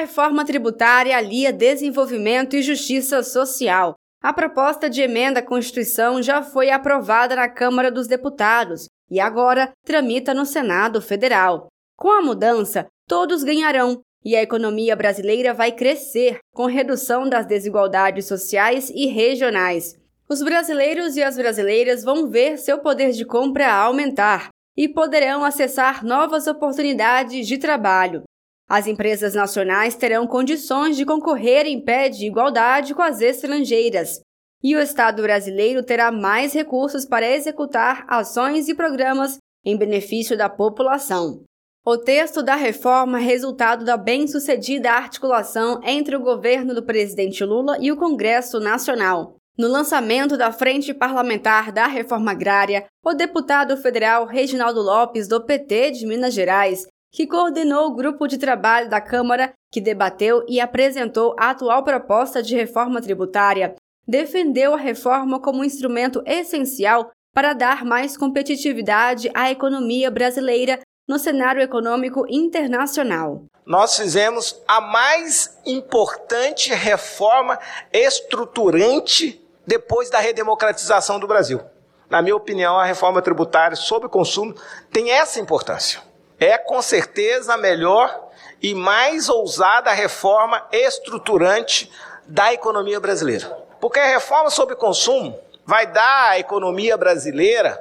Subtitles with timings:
[0.00, 3.94] reforma tributária alia desenvolvimento e justiça social.
[4.22, 9.70] A proposta de emenda à Constituição já foi aprovada na Câmara dos Deputados e agora
[9.84, 11.68] tramita no Senado Federal.
[11.98, 18.26] Com a mudança, todos ganharão e a economia brasileira vai crescer com redução das desigualdades
[18.26, 19.96] sociais e regionais.
[20.30, 26.02] Os brasileiros e as brasileiras vão ver seu poder de compra aumentar e poderão acessar
[26.02, 28.22] novas oportunidades de trabalho.
[28.70, 34.20] As empresas nacionais terão condições de concorrer em pé de igualdade com as estrangeiras.
[34.62, 40.48] E o Estado brasileiro terá mais recursos para executar ações e programas em benefício da
[40.48, 41.42] população.
[41.84, 47.76] O texto da reforma é resultado da bem-sucedida articulação entre o governo do presidente Lula
[47.80, 49.34] e o Congresso Nacional.
[49.58, 55.90] No lançamento da Frente Parlamentar da Reforma Agrária, o deputado federal Reginaldo Lopes, do PT
[55.90, 61.34] de Minas Gerais, que coordenou o grupo de trabalho da Câmara que debateu e apresentou
[61.38, 63.74] a atual proposta de reforma tributária,
[64.06, 71.18] defendeu a reforma como um instrumento essencial para dar mais competitividade à economia brasileira no
[71.18, 73.44] cenário econômico internacional.
[73.66, 77.58] Nós fizemos a mais importante reforma
[77.92, 81.60] estruturante depois da redemocratização do Brasil.
[82.08, 84.54] Na minha opinião, a reforma tributária sobre consumo
[84.90, 86.09] tem essa importância
[86.40, 88.30] é com certeza a melhor
[88.62, 91.92] e mais ousada reforma estruturante
[92.26, 93.46] da economia brasileira.
[93.78, 97.78] Porque a reforma sobre consumo vai dar à economia brasileira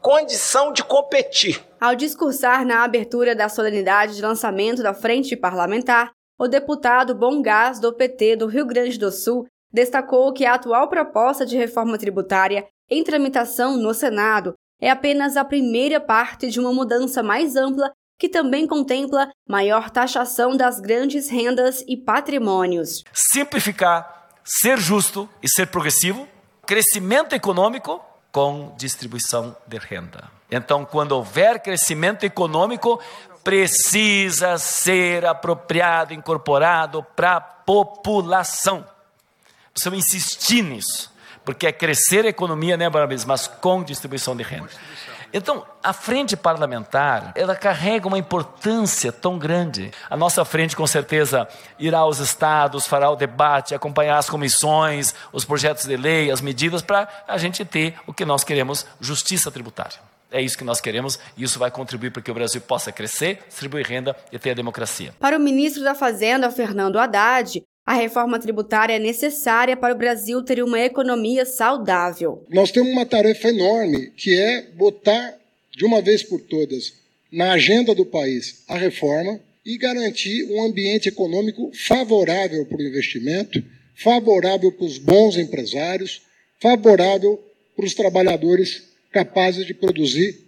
[0.00, 1.62] condição de competir.
[1.78, 7.78] Ao discursar na abertura da solenidade de lançamento da Frente Parlamentar, o deputado Bom Gás
[7.78, 12.66] do PT do Rio Grande do Sul destacou que a atual proposta de reforma tributária
[12.88, 18.28] em tramitação no Senado é apenas a primeira parte de uma mudança mais ampla que
[18.28, 23.02] também contempla maior taxação das grandes rendas e patrimônios.
[23.12, 26.28] Simplificar, ser justo e ser progressivo,
[26.66, 28.00] crescimento econômico
[28.30, 30.30] com distribuição de renda.
[30.50, 33.00] Então, quando houver crescimento econômico,
[33.42, 38.84] precisa ser apropriado, incorporado para a população.
[39.72, 41.10] Precisamos insistir nisso
[41.44, 44.70] porque é crescer a economia, né, Barabês, mas com distribuição de renda.
[45.32, 49.92] Então, a frente parlamentar, ela carrega uma importância tão grande.
[50.08, 55.44] A nossa frente, com certeza, irá aos estados, fará o debate, acompanhar as comissões, os
[55.44, 59.98] projetos de lei, as medidas, para a gente ter o que nós queremos, justiça tributária.
[60.32, 63.44] É isso que nós queremos e isso vai contribuir para que o Brasil possa crescer,
[63.48, 65.12] distribuir renda e ter a democracia.
[65.18, 70.42] Para o ministro da Fazenda, Fernando Haddad, a reforma tributária é necessária para o Brasil
[70.42, 72.44] ter uma economia saudável.
[72.48, 75.34] Nós temos uma tarefa enorme, que é botar
[75.76, 76.92] de uma vez por todas
[77.32, 83.62] na agenda do país a reforma e garantir um ambiente econômico favorável para o investimento,
[83.94, 86.22] favorável para os bons empresários,
[86.60, 87.42] favorável
[87.76, 90.38] para os trabalhadores capazes de produzir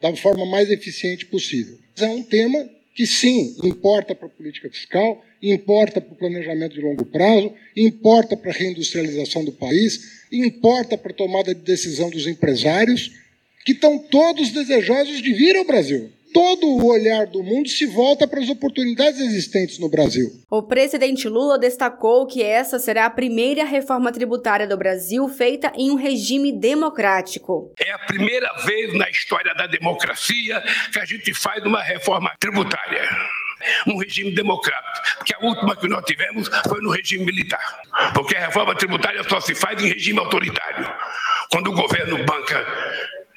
[0.00, 1.78] da forma mais eficiente possível.
[1.98, 6.80] É um tema que sim, importa para a política fiscal, importa para o planejamento de
[6.80, 12.26] longo prazo, importa para a reindustrialização do país, importa para a tomada de decisão dos
[12.26, 13.10] empresários,
[13.64, 18.26] que estão todos desejosos de vir ao Brasil todo o olhar do mundo se volta
[18.26, 20.28] para as oportunidades existentes no Brasil.
[20.50, 25.92] O presidente Lula destacou que essa será a primeira reforma tributária do Brasil feita em
[25.92, 27.72] um regime democrático.
[27.78, 30.60] É a primeira vez na história da democracia
[30.92, 33.08] que a gente faz uma reforma tributária
[33.86, 37.80] um regime democrático, porque a última que nós tivemos foi no regime militar.
[38.12, 40.86] Porque a reforma tributária só se faz em regime autoritário.
[41.50, 42.83] Quando o governo banca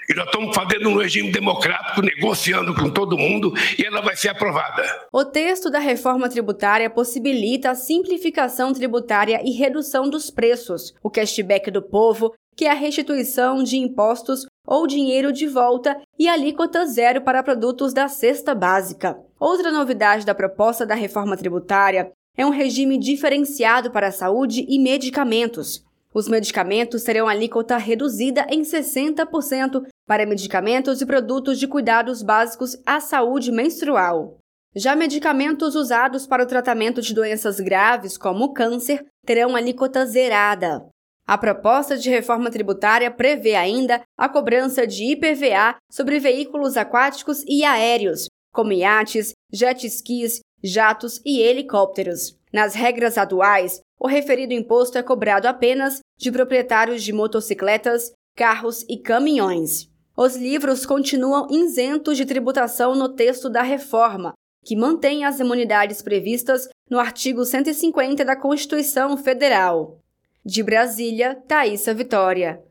[0.09, 4.29] e nós estamos fazendo um regime democrático, negociando com todo mundo, e ela vai ser
[4.29, 4.83] aprovada.
[5.11, 11.69] O texto da reforma tributária possibilita a simplificação tributária e redução dos preços, o cashback
[11.69, 17.21] do povo, que é a restituição de impostos ou dinheiro de volta e alíquota zero
[17.21, 19.17] para produtos da cesta básica.
[19.39, 25.86] Outra novidade da proposta da reforma tributária é um regime diferenciado para saúde e medicamentos.
[26.17, 32.99] Os medicamentos terão alíquota reduzida em 60% para medicamentos e produtos de cuidados básicos à
[32.99, 34.39] saúde menstrual.
[34.75, 40.83] Já medicamentos usados para o tratamento de doenças graves, como o câncer, terão alíquota zerada.
[41.27, 47.63] A proposta de reforma tributária prevê ainda a cobrança de IPVA sobre veículos aquáticos e
[47.63, 52.35] aéreos, como iates, jet skis, jatos e helicópteros.
[52.51, 58.97] Nas regras atuais, o referido imposto é cobrado apenas de proprietários de motocicletas, carros e
[58.97, 59.89] caminhões.
[60.15, 64.33] Os livros continuam isentos de tributação no texto da reforma,
[64.65, 69.99] que mantém as imunidades previstas no artigo 150 da Constituição Federal.
[70.43, 72.63] De Brasília, Thaisa Vitória.